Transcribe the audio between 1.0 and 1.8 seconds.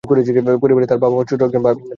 মা, বাবা, একজন ছোট ভাই ও বোন